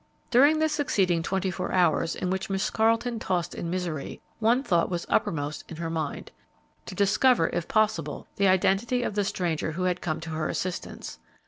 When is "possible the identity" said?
7.67-9.03